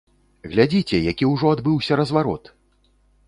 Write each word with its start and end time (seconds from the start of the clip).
Глядзіце, 0.51 1.01
які 1.11 1.25
ўжо 1.33 1.51
адбыўся 1.57 1.93
разварот! 2.01 2.43